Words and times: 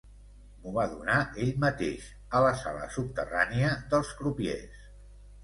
M'ho 0.61 0.71
va 0.77 0.85
donar 0.93 1.17
ell 1.43 1.51
mateix, 1.63 2.07
a 2.39 2.41
la 2.47 2.55
sala 2.63 2.89
subterrània 2.97 3.71
dels 3.93 4.13
crupiers. 4.23 4.83